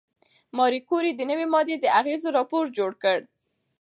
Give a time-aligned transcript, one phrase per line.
[0.57, 3.19] ماري کوري د نوې ماده د اغېزو راپور جوړ کړ.